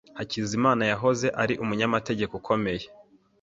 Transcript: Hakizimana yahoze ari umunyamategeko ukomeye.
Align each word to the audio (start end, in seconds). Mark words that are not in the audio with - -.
Hakizimana 0.17 0.83
yahoze 0.91 1.27
ari 1.41 1.53
umunyamategeko 1.63 2.33
ukomeye. 2.39 2.85